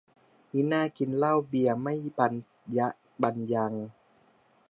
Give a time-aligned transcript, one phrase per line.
[0.53, 2.33] มิน่ากินเหล้าเบียร์ไม่บัน
[2.77, 2.87] ยะ
[3.21, 3.73] บันยัง